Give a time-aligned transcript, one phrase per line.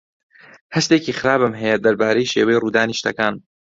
[0.75, 3.35] هەستێکی خراپم هەیە دەربارەی شێوەی ڕوودانی شتەکان.